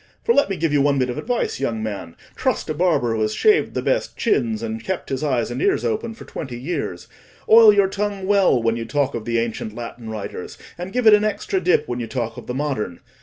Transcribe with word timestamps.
For, 0.23 0.33
let 0.33 0.49
me 0.49 0.57
give 0.57 0.73
you 0.73 0.81
one 0.81 0.97
bit 0.97 1.11
of 1.11 1.19
advice, 1.19 1.59
young 1.59 1.83
man—trust 1.83 2.71
a 2.71 2.73
barber 2.73 3.13
who 3.13 3.21
has 3.21 3.35
shaved 3.35 3.75
the 3.75 3.83
best 3.83 4.17
chins, 4.17 4.63
and 4.63 4.83
kept 4.83 5.09
his 5.09 5.23
eyes 5.23 5.51
and 5.51 5.61
ears 5.61 5.85
open 5.85 6.15
for 6.15 6.25
twenty 6.25 6.57
years—oil 6.59 7.71
your 7.71 7.87
tongue 7.87 8.25
well 8.25 8.59
when 8.59 8.75
you 8.75 8.85
talk 8.85 9.13
of 9.13 9.25
the 9.25 9.37
ancient 9.37 9.75
Latin 9.75 10.09
writers, 10.09 10.57
and 10.75 10.91
give 10.91 11.05
it 11.05 11.13
an 11.13 11.23
extra 11.23 11.61
dip 11.61 11.87
when 11.87 11.99
you 11.99 12.07
talk 12.07 12.35
of 12.35 12.47
the 12.47 12.55
modern. 12.55 12.99